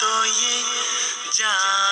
[0.00, 0.62] तो ये
[1.34, 1.83] जा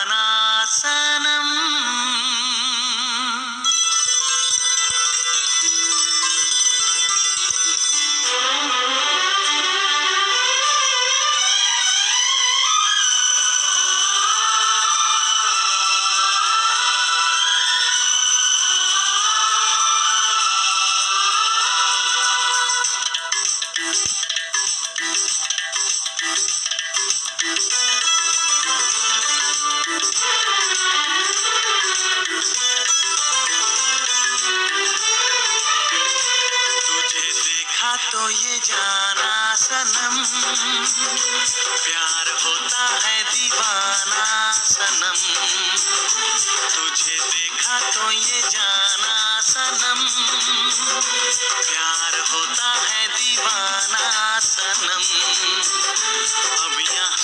[38.23, 40.17] तो ये जाना सनम।
[41.85, 45.19] प्यार होता है दीवाना सनम।
[46.75, 50.01] तुझे देखा तो ये जाना सनम।
[51.66, 55.02] प्यार होता है दीवाना सनम।
[56.65, 57.21] अब यहाँ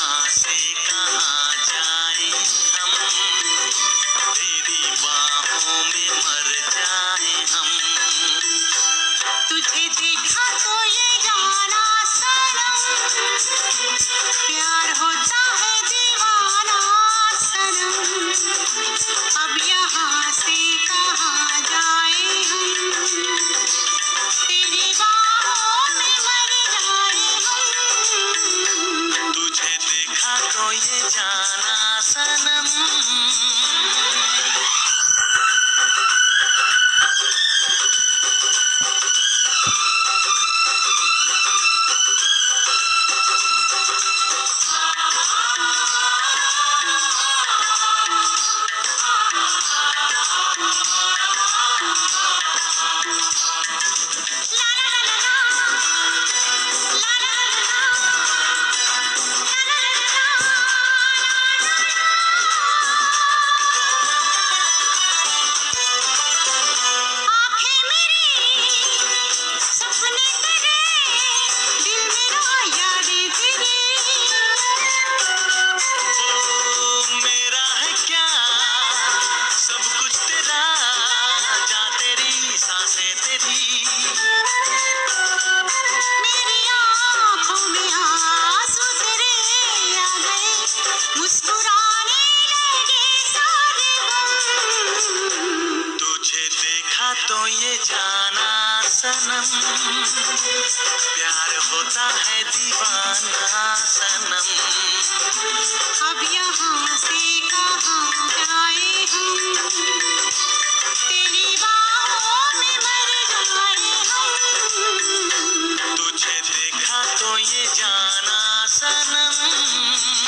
[117.74, 120.27] जाना सनम।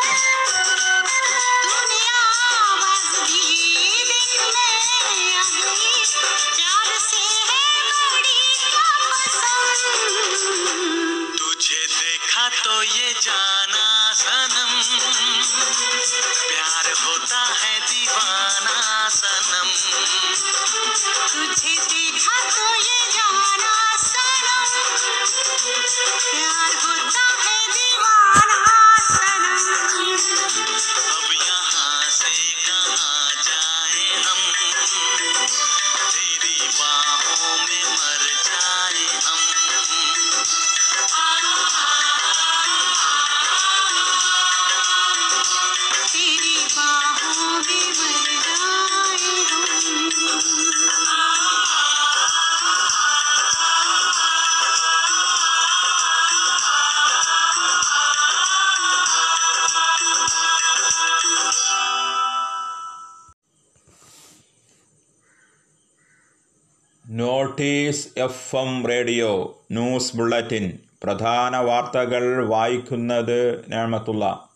[67.61, 74.49] Notice F M radio news bulletin പ്രധാന വാർത്തകൾ വായിക്കുന്നത് നേമത്തുള്ള.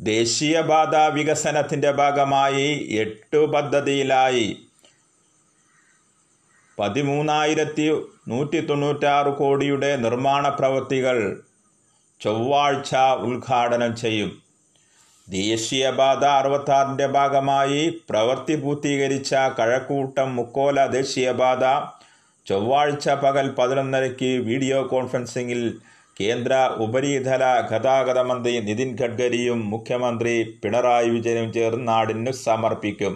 [0.00, 4.56] ദേശീയപാത വികസനത്തിന്റെ ഭാഗമായി എട്ടു പദ്ധതിയിലായി.
[6.78, 7.92] പതിമൂന്നായിരത്തി
[8.28, 11.40] നൂറ്റി തൊണ്ണൂറ്റാറ് കോടിയുടെ നിർമ്മാണ പ്രവൃത്തികൾ
[12.20, 14.42] ചൊവ്വാഴ്ച ഉദ്ഘാടനം ചെയ്യും.
[15.30, 21.95] ദേശീയപാത അറുപത്താറിന്റെ ഭാഗമായി പ്രവൃത്തി പൂർത്തീകരിച്ച കഴക്കൂട്ടം മുക്കോല ദേശീയപാത
[22.48, 25.62] ചൊവ്വാഴ്ച പകൽ പതിനൊന്നരയ്ക്ക് വീഡിയോ കോൺഫറൻസിംഗിൽ
[26.20, 26.52] കേന്ദ്ര
[26.84, 33.14] ഉപരിതല ഗതാഗത മന്ത്രി നിതിൻ ഗഡ്കരിയും മുഖ്യമന്ത്രി പിണറായി വിജയനും ചേർന്ന് നാടിന് സമർപ്പിക്കും.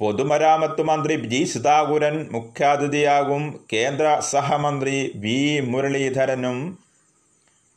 [0.00, 6.78] പൊതുമരാമത്ത് മന്ത്രി ജി സുധാകുരൻ മുഖ്യാതിഥിയാകും കേന്ദ്ര സഹമന്ത്രി വി മുരളീധരനും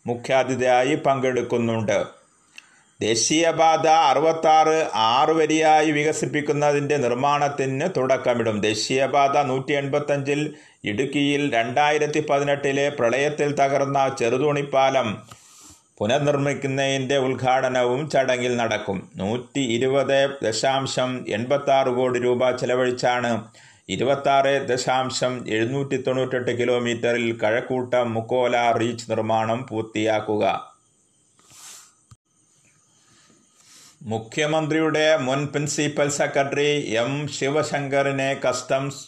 [0.07, 2.24] മുഖ്യാതിഥിയായി പങ്കെടുക്കുന്നുണ്ട്.
[3.01, 8.61] ദേശീയപാത അറുപത്താറ് ആറ് വരിയായി വികസിപ്പിക്കുന്നതിന്റെ നിർമ്മാണത്തിന് തുടക്കമിടും.
[8.61, 10.53] ദേശീയപാത നൂറ്റി എൺപത്തഞ്ചിൽ
[10.83, 15.17] ഇടുക്കിയിൽ രണ്ടായിരത്തി പതിനെട്ടിലെ പ്രളയത്തിൽ തകർന്ന ചെറുതോണിപ്പാലം
[15.97, 19.09] പുനർനിർമ്മിക്കുന്നതിന്റെ ഉദ്ഘാടനവും ചടങ്ങിൽ നടക്കും.
[19.15, 23.31] നൂറ്റി ഇരുപത് ദശാംശം എൺപത്തി ആറ് കോടി രൂപ ചെലവഴിച്ചാണ്
[23.89, 30.74] ഇരുപത്താറ് ദശാംശം എഴുന്നൂറ്റി തൊണ്ണൂറ്റെട്ട് കിലോമീറ്ററിൽ കഴക്കൂട്ടം മുക്കോല റീച്ച് നിർമ്മാണം പൂർത്തിയാക്കുക.
[34.05, 39.07] മുഖ്യമന്ത്രിയുടെ മുൻ പ്രിൻസിപ്പൽ സെക്രട്ടറി എം ശിവശങ്കറിനെ കസ്റ്റംസ്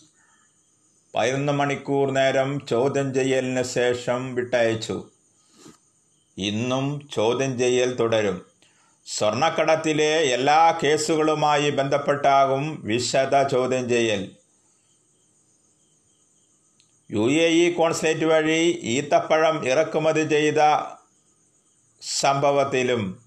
[1.16, 5.10] പതിനൊന്ന് മണിക്കൂർ നേരം ചോദ്യം ചെയ്യലിന് ശേഷം വിട്ടയച്ചു.
[6.38, 8.46] ഇന്നും ചോദ്യം ചെയ്യൽ തുടരും.
[9.06, 14.32] സ്വർണക്കടത്തിലെ എല്ലാ കേസുകളുമായി ബന്ധപ്പെട്ടാകും വിശദ ചോദ്യം ചെയ്യൽ.
[17.12, 20.58] യു എ ഇ കോൺസുലേറ്റ് വഴി ഈത്തപ്പഴം ഇറക്കുമതി ചെയ്ത
[22.02, 23.27] സംഭവത്തിലും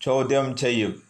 [0.00, 1.02] ചോദ്യം ചെയ്യും.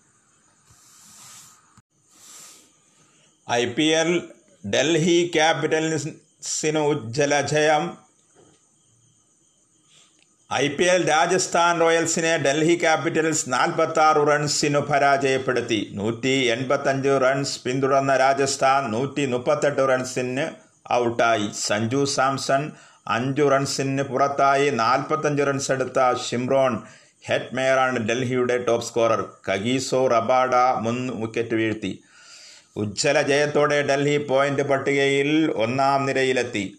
[3.50, 4.28] ഐ പി എൽ
[4.75, 7.98] ഡൽഹി ക്യാപിറ്റൽസിന് ഉജ്ജ്വല ജയം.
[10.52, 15.90] ഐ പി എൽ രാജസ്ഥാൻ റോയൽസിനെ ഡൽഹി ക്യാപിറ്റൽസ് നാൽപ്പത്തി ആറ് റൺസിനു പരാജയപ്പെടുത്തി.
[15.94, 20.50] നൂറ്റി എൺപത്തഞ്ച് റൺസ് പിന്തുടർന്ന രാജസ്ഥാൻ നൂറ്റി മുപ്പത്തെട്ട് റൺസിന്
[20.92, 21.50] ഔട്ടായി.
[21.54, 22.72] സഞ്ജു സാംസൺ
[23.06, 24.70] അഞ്ചു റൺസിന് പുറത്തായി.
[24.70, 26.82] നാൽപ്പത്തഞ്ച് റൺസ് എടുത്ത ഷിംറോൺ
[27.22, 29.32] ഹെറ്റ്മേയറാണ് ഡൽഹിയുടെ ടോപ്പ് സ്കോറർ.
[29.49, 32.02] കഗീസോ റബാഡ മുൻ വിക്കറ്റ് വീഴ്ത്തി.
[32.76, 36.78] ഉജ്ജ്വല ജയത്തോടെ ഡൽഹി പോയിന്റ് പട്ടികയിൽ ഒന്നാം നിരയിലെത്തി.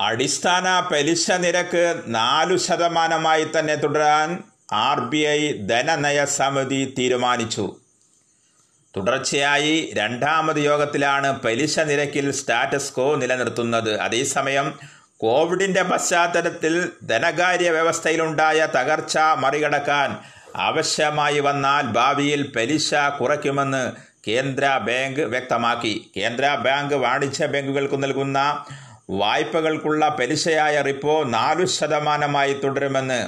[0.00, 4.42] അടിസ്ഥാന പലിശ നിരക്ക് നാലു ശതമാനമായി തന്നെ തുടരാൻ
[4.72, 7.76] ആർ ബി ഐ ധനനയ സമിതി തീരുമാനിച്ചു.
[8.96, 13.98] തുടർച്ചയായി രണ്ടാമത് യോഗത്തിലാണ് പലിശ നിരക്കിൽ സ്റ്റാറ്റസ് കോ നിലനിർത്തുന്നത്.
[14.00, 14.78] അതേസമയം
[15.20, 20.18] കോവിഡിന്റെ പശ്ചാത്തലത്തിൽ ധനകാര്യ വ്യവസ്ഥയിലുണ്ടായ തകർച്ച മറികടക്കാൻ
[20.56, 23.92] ആവശ്യമായി വന്നാൽ ഭാവിയിൽ പലിശ കുറയ്ക്കുമെന്ന്
[24.28, 26.10] കേന്ദ്ര ബാങ്ക് വ്യക്തമാക്കി.
[26.16, 28.64] കേന്ദ്ര ബാങ്ക് വാണിജ്യ ബാങ്കുകൾക്ക് നൽകുന്ന
[29.10, 33.20] വായ്പകൾക്കുള്ള പലിശയായ റിപ്പോ നാലു ശതമാനമായി തുടരുമെന്ന്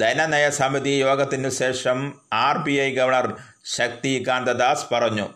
[0.00, 1.98] ധനനയ സമിതി യോഗത്തിനു ശേഷം
[2.32, 5.28] R B I governor Shaktikanta Das പറഞ്ഞു.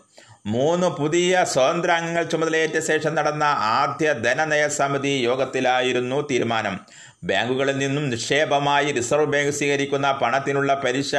[0.47, 6.79] മൂന്ന് പുതിയ സ്വതന്ത്ര അംഗങ്ങൾ ചുമതലയേറ്റ ശേഷം നടന്ന ആദ്യ ധനനയ സമിതി യോഗത്തിലായിരുന്നു തീരുമാനം.
[7.23, 11.15] ബാങ്കുകളിൽ നിന്നും നിക്ഷേപമായി റിസർവ് ബാങ്ക് സ്വീകരിക്കുന്ന പണത്തിനുള്ള പലിശ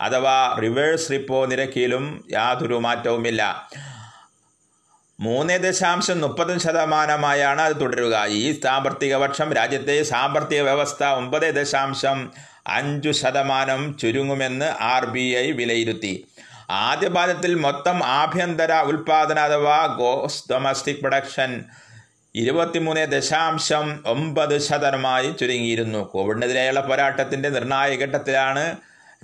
[0.00, 3.68] അഥവാ റിവേഴ്സ് റിപ്പോ നിരക്കിലും യാതൊരു മാറ്റവുമില്ല.
[5.20, 8.26] മൂന്ന് ദശാംശം മുപ്പത് ശതമാനമായാണ് അത് തുടരുക.
[8.28, 12.32] ഈ സാമ്പത്തിക വർഷം രാജ്യത്തെ സാമ്പത്തിക വ്യവസ്ഥ ഒമ്പത് ദശാംശം
[12.66, 16.26] അഞ്ചു ശതമാനം ചുരുങ്ങുമെന്ന് ആർ ബി ഐ വിലയിരുത്തി.
[16.70, 21.64] ആദ്യ പാദത്തിൽ മൊത്തം ആഭ്യന്തര ഉൽപാദന അഥവാ ഗോസ് ഡൊമസ്റ്റിക് പ്രൊഡക്ഷൻ
[22.34, 25.98] ഇരുപത്തിമൂന്ന് ദശാംശം ഒമ്പത് ശതമാനമായി ചുരുങ്ങിയിരുന്നു.
[25.98, 28.76] കോവിഡിനെതിരെയുള്ള പോരാട്ടത്തിന്റെ നിർണായക ഘട്ടത്തിലാണ്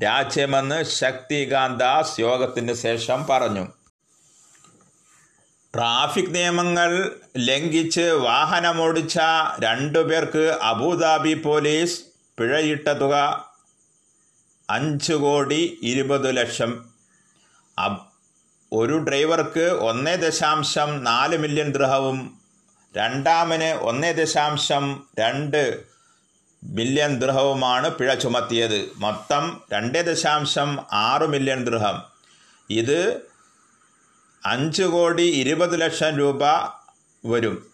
[0.03, 3.65] രാജ്യമെന്ന് ശക്തികാന്ത് ദാസ് യോഗത്തിന് ശേഷം പറഞ്ഞു.
[5.75, 6.91] ട്രാഫിക് നിയമങ്ങൾ
[7.37, 9.19] ലംഘിച്ച് വാഹനമോടിച്ച
[9.61, 12.01] രണ്ടുപേർക്ക് അബുദാബി പോലീസ്
[12.39, 13.45] പിഴയിട്ട തുക
[14.71, 16.94] അഞ്ച് കോടി ഇരുപത് ലക്ഷം
[18.73, 22.39] ഒരു ഡ്രൈവർക്ക് ഒന്ന് ദശാംശം നാല് മില്യൺ ദൃഹവും
[22.97, 25.85] രണ്ടാമന് ഒന്ന് ദശാംശം രണ്ട്
[26.65, 28.91] മില്യൺ ദൃഹവുമാണ് പിഴ ചുമത്തിയത്.
[28.97, 32.03] മൊത്തം രണ്ട് ദശാംശം ആറ് മില്യൺ ദൃഹം.
[32.71, 33.21] ഇത്
[34.47, 36.43] അഞ്ച് കോടി ഇരുപത് ലക്ഷം രൂപ
[37.27, 37.67] വരും.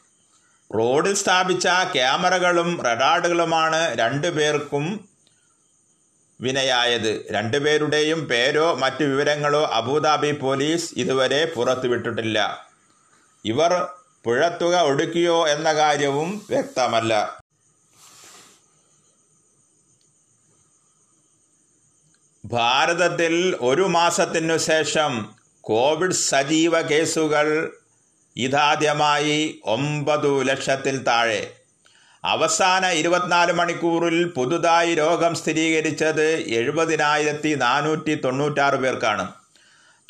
[0.79, 5.10] റോഡിൽ സ്ഥാപിച്ച ക്യാമറകളും റഡാറുകളുമാണ് രണ്ടുപേർക്കും
[6.41, 7.27] വിനയായത്.
[7.31, 12.69] രണ്ടുപേരുടെയും പേരോ മറ്റു വിവരങ്ങളോ അബുദാബി പോലീസ് ഇതുവരെ പുറത്തുവിട്ടിട്ടില്ല.
[13.45, 13.89] ഇവർ
[14.25, 17.41] പുഴത്തുക ഒടുക്കിയോ എന്ന കാര്യവും വ്യക്തമല്ല.
[22.45, 27.77] ഭാരതത്തിൽ ഒരു മാസത്തിനു ശേഷം കോവിഡ് സജീവ കേസുകൾ
[28.37, 31.60] ഇതാദ്യമായി ഒമ്പതു ലക്ഷത്തിൽ താഴെ.
[32.25, 39.33] അവസാന ഇരുപത്തിനാല് മണിക്കൂറിൽ പുതുതായി രോഗം സ്ഥിരീകരിച്ചത് എഴുപതിനായിരത്തി നാനൂറ്റി തൊണ്ണൂറ്റാറ് പേർക്കാണ്.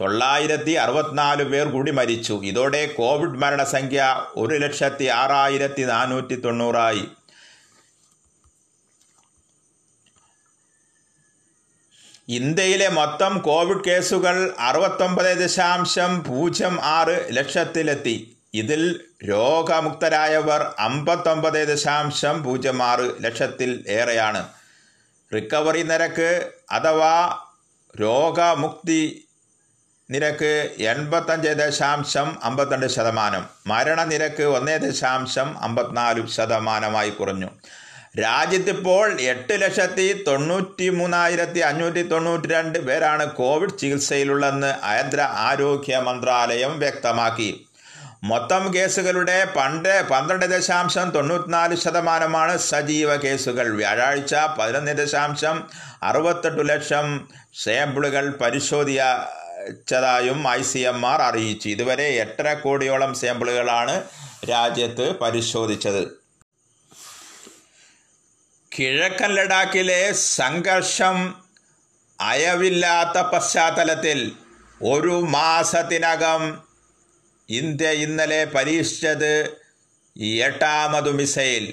[0.01, 2.41] തൊള്ളായിരത്തി അറുപത്തിനാല് പേർ കൂടി മരിച്ചു.
[2.45, 7.09] ഇതോടെ കോവിഡ് മരണസംഖ്യ ഒരു ലക്ഷത്തി ആറായിരത്തി നാനൂറ്റി തൊണ്ണൂറായി
[12.29, 18.37] ഇന്ത്യയിലെ മൊത്തം കോവിഡ് കേസുകൾ അറുപത്തൊമ്പത് ദശാംശം പൂജ്യം ആറ് ലക്ഷത്തിലെത്തി.
[18.55, 24.49] ഇതിൽ രോഗമുക്തരായവർ അമ്പത്തൊമ്പത് ദശാംശം പൂജ്യം ആറ് ലക്ഷത്തിൽ ഏറെയാണ്.
[25.35, 27.39] റിക്കവറി നിരക്ക് അഥവാ
[28.01, 29.27] രോഗമുക്തി
[30.11, 33.49] നിരക്ക് എൺപത്തഞ്ച് ദശാംശം അമ്പത്തിരണ്ട് ശതമാനം.
[33.67, 37.49] മരണനിരക്ക് ഒന്ന് ദശാംശം അമ്പത്തിനാല് ശതമാനമായി കുറഞ്ഞു.
[38.21, 47.67] രാജ്യത്തിപ്പോൾ എട്ട് ലക്ഷത്തി തൊണ്ണൂറ്റി മൂന്നായിരത്തി അഞ്ഞൂറ്റി തൊണ്ണൂറ്റി രണ്ട് പേരാണ് കോവിഡ് ചികിത്സയിലുള്ളതെന്ന് കേന്ദ്ര ആരോഗ്യ മന്ത്രാലയം വ്യക്തമാക്കി.
[48.23, 53.77] മൊത്തം കേസുകളുടെ പണ്ട് പന്ത്രണ്ട് ദശാംശം തൊണ്ണൂറ്റിനാല് ശതമാനമാണ് സജീവ കേസുകൾ.
[53.77, 55.71] വ്യാഴാഴ്ച പതിനൊന്ന് ദശാംശം
[56.03, 61.69] അറുപത്തെട്ട് ലക്ഷം സാമ്പിളുകൾ പരിശോധിച്ചതായും ഐ സി എം ആർ അറിയിച്ചു.
[61.69, 64.03] ഇതുവരെ എട്ടര കോടിയോളം സാമ്പിളുകളാണ്
[64.51, 66.21] രാജ്യത്ത് പരിശോധിച്ചത്.
[68.79, 71.35] കിഴക്കൻ ലഡാക്കിലെ സംഘർഷം
[72.21, 74.33] അയവില്ലാത്ത പശ്ചാത്തലത്തിൽ
[74.83, 76.70] ഒരു മാസത്തിനകം
[77.51, 79.33] ഇന്ത്യ ഇന്നലെ പരീക്ഷിച്ചത്
[80.21, 81.65] എട്ടാമതു മിസൈൽ.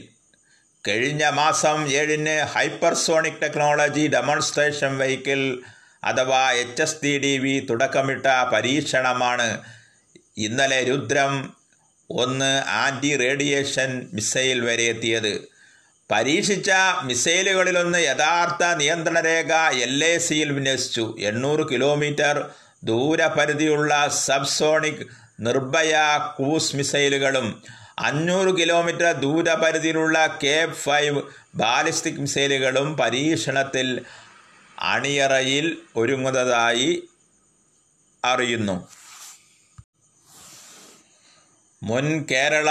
[0.87, 5.59] കഴിഞ്ഞ മാസം ഏഴിന് ഹൈപ്പർസോണിക് ടെക്നോളജി ഡെമോൺസ്ട്രേഷൻ വെഹിക്കിൾ
[6.03, 9.63] അഥവാ H S T D V തുടക്കമിട്ട പരീക്ഷണമാണ്.
[10.37, 11.53] ഇന്നലെ രുദ്രം
[12.09, 15.33] ഒന്ന് ആന്റി റേഡിയേഷൻ മിസൈൽ വരെ എത്തിയത്.
[16.11, 16.71] പരീക്ഷിച്ച
[17.03, 19.53] മിസൈലുകളിലൊന്ന് യഥാർത്ഥ നിയന്ത്രണ രേഖ
[19.85, 21.15] എൽ എ സിയിൽ വിന്യസിച്ചു.
[21.19, 22.49] എണ്ണൂറ് കിലോമീറ്റർ
[22.83, 25.95] ദൂരപരിധിയുള്ള സബ്സോണിക് നിർഭയ
[26.39, 27.63] ക്രൂസ് മിസൈലുകളും
[27.99, 31.21] അഞ്ഞൂറ് കിലോമീറ്റർ ദൂരപരിധിയിലുള്ള കെ ഫൈവ്
[31.55, 34.05] ബാലിസ്റ്റിക് മിസൈലുകളും പരീക്ഷണത്തിൽ
[34.79, 37.09] അണിയറയിൽ ഒരുങ്ങുന്നതായി
[38.25, 38.87] അറിയുന്നു.
[41.83, 42.69] മുൻ കേരള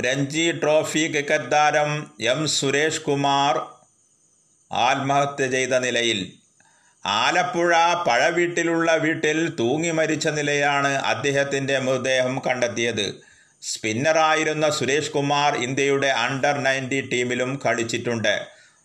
[0.00, 3.66] രഞ്ജി ട്രോഫി ക്രിക്കറ്റ് താരം എം സുരേഷ് കുമാർ
[4.72, 6.37] ആത്മഹത്യ ചെയ്ത നിലയിൽ
[7.16, 7.72] ആലപ്പുഴ
[8.06, 13.06] പഴവീട്ടിലുള്ള വീട്ടിൽ തൂങ്ങി മരിച്ച നിലയാണ് അദ്ദേഹത്തിന്റെ മൃതദേഹം കണ്ടെത്തിയത്.
[13.62, 18.34] സ്പിന്നറായിരുന്ന സുരേഷ് കുമാർ ഇന്ത്യയുടെ അണ്ടർ നയന്റി ടീമിലും കളിച്ചിട്ടുണ്ട്.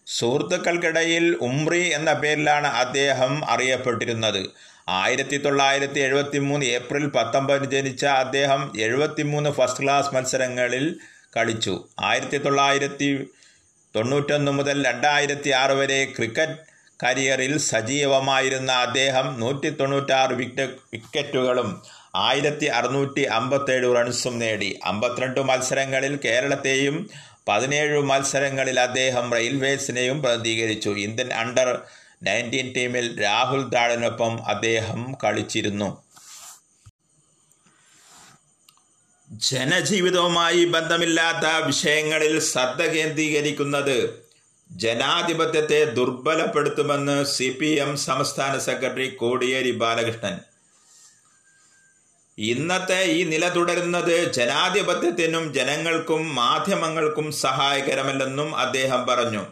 [0.08, 4.42] സുഹൃത്തുക്കൾക്കിടയിൽ ഉംറി എന്ന പേരിലാണ് അദ്ദേഹം അറിയപ്പെട്ടിരുന്നത്.
[4.90, 10.86] ആയിരത്തി തൊള്ളായിരത്തി എഴുപത്തി മൂന്ന് ഏപ്രിൽ പത്തൊമ്പതിന് ജനിച്ച അദ്ദേഹം എഴുപത്തിമൂന്ന് ഫസ്റ്റ് ക്ലാസ് മത്സരങ്ങളിൽ
[11.38, 11.76] കളിച്ചു.
[12.00, 13.10] ആയിരത്തി തൊള്ളായിരത്തി
[13.96, 16.73] തൊണ്ണൂറ്റൊന്ന് മുതൽ രണ്ടായിരത്തി ആറ് വരെ ക്രിക്കറ്റ്
[17.04, 21.82] കരിയറിൽ സജീവമായിരുന്ന അദ്ദേഹം നൂറ്റി തൊണ്ണൂറ്റാറ് വിക്കറ്റ് വിക്കറ്റുകളും
[22.16, 24.80] ആയിരത്തി അറുന്നൂറ്റി അമ്പത്തേഴ് റൺസും നേടി.
[24.84, 27.10] അമ്പത്തിരണ്ട് മത്സരങ്ങളിൽ കേരളത്തെയും
[27.48, 30.90] പതിനേഴ് മത്സരങ്ങളിൽ അദ്ദേഹം റെയിൽവേസിനെയും പ്രതിനിധീകരിച്ചു.
[30.90, 31.82] ഇന്ത്യൻ അണ്ടർ
[32.24, 36.04] നയന്റീൻ ടീമിൽ രാഹുൽ ദ്രാവിഡിനൊപ്പം അദ്ദേഹം കളിച്ചിരുന്നു.
[39.30, 44.23] ജനജീവിതവുമായി ബന്ധമില്ലാത്ത വിഷയങ്ങളിൽ ശ്രദ്ധ കേന്ദ്രീകരിക്കുന്നത്
[44.78, 50.40] ജനാധിപത്യത്തെ ദുർബലപ്പെടുത്തുമെന്ന് സി പി എം സംസ്ഥാന സെക്രട്ടറി കോടിയേരി ബാലകൃഷ്ണൻ.
[52.38, 59.46] ഇന്നത്തെ ഈ നില തുടരുന്നത് ജനാധിപത്യത്തിനും ജനങ്ങൾക്കും മാധ്യമങ്ങൾക്കും സഹായകരമല്ലെന്നും അദ്ദേഹം പറഞ്ഞു.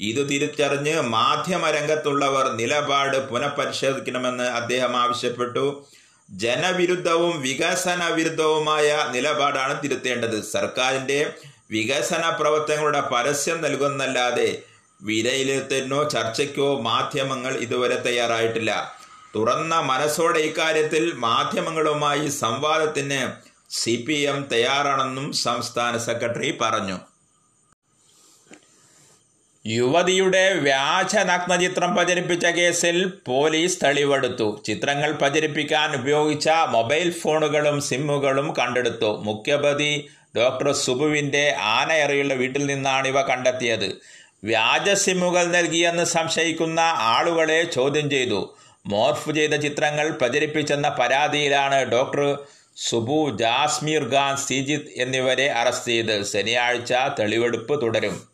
[0.00, 5.86] ഇത് തിരിച്ചറിഞ്ഞ് മാധ്യമരംഗത്തുള്ളവർ നിലപാട് പുനഃപരിശോധിക്കണമെന്ന് അദ്ദേഹം ആവശ്യപ്പെട്ടു.
[6.30, 10.42] ജനവിരുദ്ധവും വികസന വിരുദ്ധവുമായ നിലപാടാണ് തിരുത്തേണ്ടത്.
[10.42, 11.32] സർക്കാരിന്റെ
[11.70, 14.62] വികസന പ്രവർത്തനങ്ങളുടെ പരസ്യം നൽകുന്നല്ലാതെ
[15.02, 18.98] വിലയിരുത്തലിനോ ചർച്ചയ്ക്കോ മാധ്യമങ്ങൾ ഇതുവരെ തയ്യാറായിട്ടില്ല.
[19.36, 23.28] തുറന്ന മനസ്സോടെ ഇക്കാര്യത്തിൽ മാധ്യമങ്ങളുമായി സംവാദത്തിന്
[23.70, 26.98] സി പി എം തയ്യാറാണെന്നും സംസ്ഥാന സെക്രട്ടറി പറഞ്ഞു.
[29.66, 34.62] യുവതിയുടെ വ്യാജ നഗ്നചിത്രം പ്രചരിപ്പിച്ച കേസിൽ പോലീസ് തെളിവെടുത്തു.
[34.66, 39.20] ചിത്രങ്ങൾ പ്രചരിപ്പിക്കാൻ ഉപയോഗിച്ച മൊബൈൽ ഫോണുകളും സിമ്മുകളും കണ്ടെടുത്തു.
[39.22, 44.00] മുഖ്യപ്രതി ഡോക്ടർ സുബുവിന്റെ ആനയറിയുള്ള വീട്ടിൽ നിന്നാണ് ഇവ കണ്ടെത്തിയത്.
[44.44, 46.80] വ്യാജ സിമ്മുകൾ നൽകിയെന്ന് സംശയിക്കുന്ന
[47.14, 48.56] ആളുകളെ ചോദ്യം ചെയ്തു.
[48.86, 52.38] മോർഫ് ചെയ്ത ചിത്രങ്ങൾ പ്രചരിപ്പിച്ചെന്ന പരാതിയിലാണ് ഡോക്ടർ
[52.76, 56.24] സുബു ജാസ്മീർ ഖാൻ സിജിത്ത് എന്നിവരെ അറസ്റ്റ് ചെയ്ത്.
[56.24, 58.28] ശനിയാഴ്ച തെളിവെടുപ്പ് തുടരും.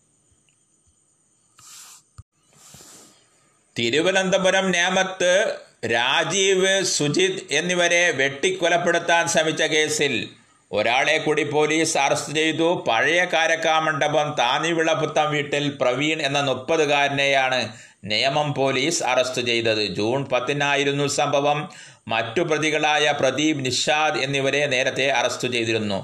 [3.78, 10.28] തിരുവനന്തപുരം നേമത്ത് രാജീവ് സുജിത് എന്നിവരെ വെട്ടിക്കൊലപ്പെടുത്താൻ ശ്രമിച്ച കേസിൽ
[10.72, 12.84] ഒരാളെ കൂടി പോലീസ് അറസ്റ്റ് ചെയ്തു.
[12.88, 17.60] പഴയ കാരക്കാമണ്ഡപം താന്നിവിളപുത്തം വീട്ടിൽ പ്രവീൺ എന്ന മുപ്പതുകാരനെയാണ്
[18.04, 19.82] നിയമം പോലീസ് അറസ്റ്റ് ചെയ്തത്.
[19.98, 21.58] ജൂൺ പത്തിനായിരുന്നു സംഭവം.
[22.08, 26.00] മറ്റു പ്രതികളായ പ്രദീപ് നിഷാദ് എന്നിവരെ നേരത്തെ അറസ്റ്റ് ചെയ്തിരുന്നു.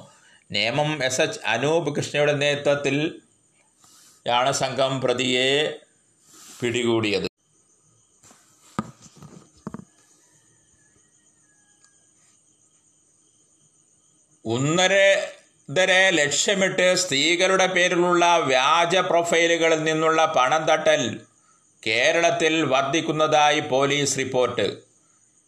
[0.53, 2.99] നിയമം എസ് എച്ച് അനൂപ് കൃഷ്ണയുടെ നേതൃത്വത്തിൽ
[4.27, 5.51] യാണ് സംഘം പ്രതിയെ
[6.61, 7.28] പിടികൂടിയത്.
[14.45, 21.21] ഉന്നതരെ ലക്ഷ്യമിട്ട് സ്ത്രീകളുടെ പേരിലുള്ള വ്യാജ പ്രൊഫൈലുകളിൽ നിന്നുള്ള പണം തട്ടൽ
[21.87, 24.83] കേരളത്തിൽ വർദ്ധിക്കുന്നതായി പോലീസ് റിപ്പോർട്ട്.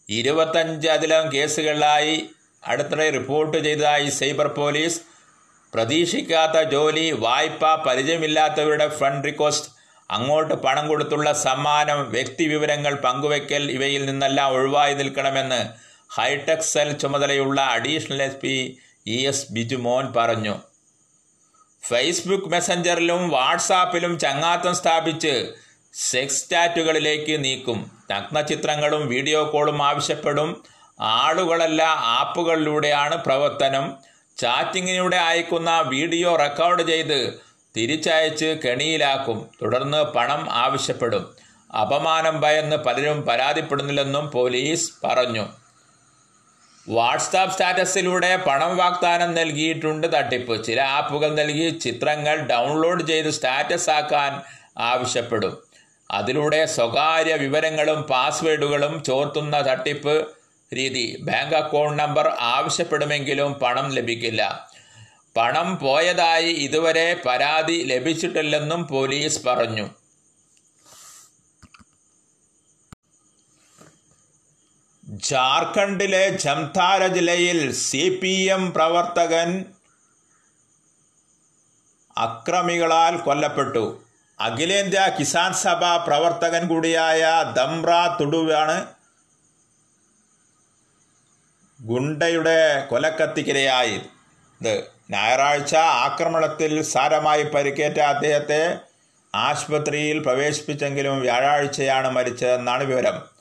[0.09, 2.31] ഇരുപത്തഞ്ചതിലും കേസുകളിലായി
[2.67, 5.01] അടുത്തിടെ റിപ്പോർട്ട് ചെയ്തതായി സൈബർ പോലീസ്.
[5.75, 9.71] പ്രതീക്ഷിക്കാത്ത ജോലി വായ്പ പരിചയമില്ലാത്തവരുടെ ഫണ്ട് റിക്വസ്റ്റ്
[10.11, 18.23] അങ്ങോട്ട് പണം കൊടുത്തുള്ള സമ്മാനം വ്യക്തി വിവരങ്ങൾ പങ്കുവെക്കൽ ഇവയിൽ നിന്നെല്ലാം ഒഴിവായി നിൽക്കണമെന്ന് ഹൈടെക് സെൽ ചുമതലയുള്ള additional
[18.23, 20.55] S P E S Bijumon പറഞ്ഞു.
[21.89, 25.53] ഫേസ്ബുക്ക് മെസ്സഞ്ചറിലും വാട്സാപ്പിലും ചങ്ങാത്തം സ്ഥാപിച്ച്
[25.95, 27.91] സെക്സ് ചാറ്റുകളിലേക്ക് നീക്കും.
[28.11, 30.65] നഗ്നചിത്രങ്ങളും വീഡിയോ കോളും ആവശ്യപ്പെടും.
[31.01, 33.97] ആളുകളല്ല ആപ്പുകളിലൂടെയാണ് പ്രവർത്തനം.
[34.37, 37.41] ചാറ്റിങ്ങിലൂടെ അയക്കുന്ന വീഡിയോ റെക്കോർഡ് ചെയ്ത്
[37.77, 39.49] തിരിച്ചയച്ച് കെണിയിലാക്കും.
[39.63, 41.37] തുടർന്ന് പണം ആവശ്യപ്പെടും.
[41.81, 45.47] അപമാനം ഭയന്ന് പലരും പരാതിപ്പെടുന്നില്ലെന്നും പോലീസ് പറഞ്ഞു.
[46.89, 50.65] വാട്സാപ്പ് സ്റ്റാറ്റസിലൂടെ പണം വാഗ്ദാനം നൽകിയിട്ടുണ്ട് തട്ടിപ്പ്.
[50.65, 54.43] ചില ആപ്പുകൾ നൽകി ചിത്രങ്ങൾ ഡൗൺലോഡ് ചെയ്ത് സ്റ്റാറ്റസ് ആക്കാൻ
[54.79, 55.63] ആവശ്യപ്പെടും.
[56.11, 60.27] അതിലൂടെ സ്വകാര്യ വിവരങ്ങളും പാസ്വേഡുകളും ചോർത്തുന്ന തട്ടിപ്പ്
[60.75, 61.17] രീതി.
[61.21, 64.71] ബാങ്ക് അക്കൗണ്ട് നമ്പർ ആവശ്യപ്പെടുമെങ്കിലും പണം ലഭിക്കില്ല.
[65.37, 70.00] പണം പോയതായി ഇതുവരെ പരാതി ലഭിച്ചിട്ടില്ലെന്നും പോലീസ് പറഞ്ഞു.
[75.11, 79.65] ജാർഖണ്ഡിലെ ജംതാര ജില്ലയിൽ സി പി എം പ്രവർത്തകൻ
[82.19, 84.05] അക്രമികളാൽ കൊല്ലപ്പെട്ടു.
[84.41, 87.91] അഖിലേന്ത്യാ കിസാൻ സഭ പ്രവർത്തകൻ കൂടിയായ ദംറ
[88.21, 88.87] തുടുവാണ്
[91.83, 94.01] ഗുണ്ടയുടെ കൊലക്കത്തിക്കിരയായി.
[95.11, 98.79] ഞായറാഴ്ച ആക്രമണത്തിൽ സാരമായി പരിക്കേറ്റ അദ്ദേഹത്തെ
[99.35, 103.40] ആശുപത്രിയിൽ പ്രവേശിപ്പിച്ചെങ്കിലും വ്യാഴാഴ്ചയാണ് മരിച്ചതെന്നാണ് വിവരം.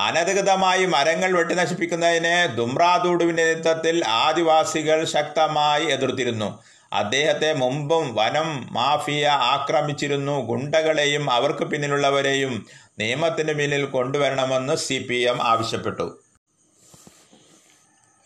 [0.00, 6.62] അനധികൃതമായി മരങ്ങൾ വെട്ടിനശിപ്പിക്കുന്നതിനെ ദുംറാദൂഡുവിന്റെ നേതൃത്വത്തിൽ ആദിവാസികൾ ശക്തമായി എതിർത്തിരുന്നു.
[6.92, 10.46] അദ്ദേഹത്തെ മുമ്പും വനം മാഫിയ ആക്രമിച്ചിരുന്നു.
[10.46, 12.66] ഗുണ്ടകളെയും അവർക്ക് പിന്നിലുള്ളവരെയും
[12.98, 16.22] നിയമത്തിന് പിന്നിൽ കൊണ്ടുവരണമെന്ന് സി ആവശ്യപ്പെട്ടു.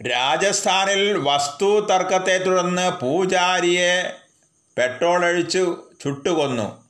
[0.03, 4.13] രാജസ്ഥാനിൽ വസ്തു തർക്കത്തെ തുടർന്ന് പൂജാരിയെ
[4.79, 6.85] പെട്രോൾ ഒഴിച്ചു ചുട്ടുകൊന്നു.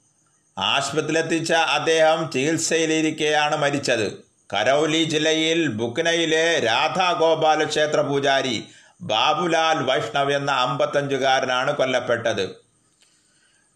[0.59, 4.34] ആശുപത്രിയിലെത്തിച്ച അദ്ദേഹം ചികിത്സയിലിരിക്കെയാണ് മരിച്ചത്.
[4.55, 8.69] കരൗലി ജില്ലയിൽ ബുക്നയിലെ രാധാഗോപാല ക്ഷേത്ര പൂജാരി
[9.03, 12.57] ബാബുലാൽ വൈഷ്ണവ് എന്ന അമ്പത്തഞ്ചുകാരനാണ് കൊല്ലപ്പെട്ടത്.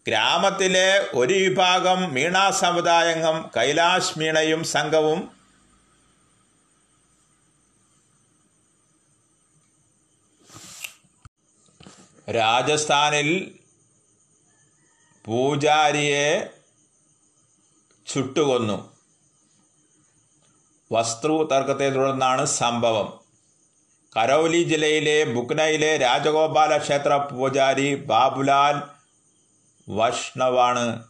[0.07, 5.39] ഗ്രാമത്തിലെ ഒരു വിഭാഗം മീണ സമുദായംഗം കൈലാഷ് മീണയും സംഘവും
[12.27, 13.55] രാജസ്ഥാനിൽ
[15.25, 16.51] പൂജാരിയെ
[18.07, 18.88] ചുട്ടുകൊന്നു.
[20.91, 23.19] വസ്തു തർക്കത്തെ തുടർന്നാണ് സംഭവം.
[24.15, 28.81] കരൗലി ജില്ലയിലെ ബുക്നയിലെ രാജഗോപാല ക്ഷേത്ര പൂജാരി ബാബുലാൽ
[29.89, 31.03] വൈഷ്ണവാണ്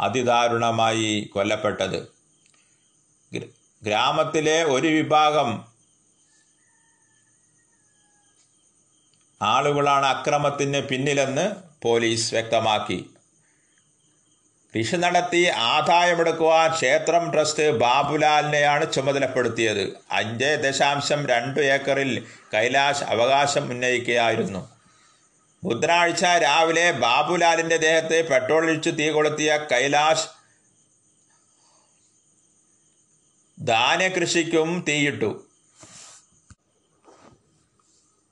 [0.00, 2.08] അതിദാരുണമായി കൊല്ലപ്പെട്ടത്.
[3.82, 5.64] ഗ്രാമത്തിലെ ഒരു വിഭാഗം
[9.42, 13.10] ആളുകളാണ് അക്രമത്തിന് പിന്നിലെന്ന് പോലീസ് വ്യക്തമാക്കി.
[14.76, 19.92] കൃഷി നടത്തി ആദായമെടുക്കുവാൻ ക്ഷേത്രം ട്രസ്റ്റ് ബാബുലാലിനെയാണ് ചുമതലപ്പെടുത്തിയത്.
[20.10, 24.62] അഞ്ച് ദശാംശം രണ്ട് ഏക്കറിൽ കൈലാഷ് അവകാശം ഉന്നയിക്കുകയായിരുന്നു.
[25.64, 30.28] ബുധനാഴ്ച രാവിലെ ബാബുലാലിന്റെ ദേഹത്ത് പെട്രോൾ ഒഴിച്ച് തീ കൊളുത്തിയ കൈലാഷ്
[33.60, 35.44] ധാന്യകൃഷിക്കും തീയിട്ടു.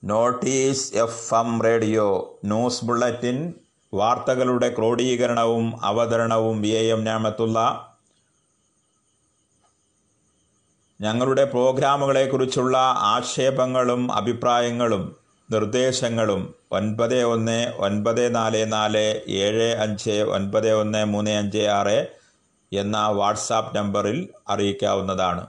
[0.05, 3.55] Notice F M radio news bulletin
[3.95, 7.91] വാർത്തകളുടെ ക്രോഡീകരണവും അവതരണവും വി എം ഞാമത്തുള്ള
[11.01, 15.17] ഞങ്ങളുടെ പ്രോഗ്രാമുകളെക്കുറിച്ചുള്ള ആക്ഷേപങ്ങളും അഭിപ്രായങ്ങളും
[15.53, 22.09] നിർദ്ദേശങ്ങളും ഒൻപത് ഒന്ന് ഒൻപത് നാല് നാല് ഏഴ് അഞ്ച് ഒൻപത് ഒന്ന് മൂന്ന് അഞ്ച് ആറ്
[22.73, 25.47] എന്ന വാട്സാപ്പ് നമ്പറിൽ അറിയിക്കാവുന്നതാണ്.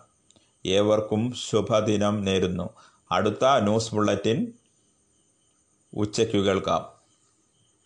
[0.66, 2.70] ഏവർക്കും ശുഭദിനം നേരുന്നു.
[3.12, 4.54] അടുത്ത ന്യൂസ് ബുള്ളറ്റിൻ
[5.94, 6.95] ഉച്ചയ്ക്ക് കേൾക്കാം.